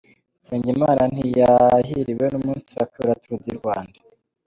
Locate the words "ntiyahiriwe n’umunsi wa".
1.13-2.85